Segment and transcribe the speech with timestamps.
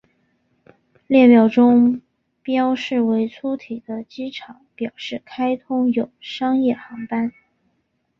[1.05, 2.01] 列表中
[2.41, 7.31] 标示为粗体的机场表示开通有商业航班。